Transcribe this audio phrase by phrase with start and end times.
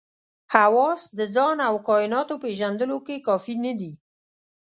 [0.55, 3.93] حواس د ځان او کایناتو پېژندلو کې کافي نه دي.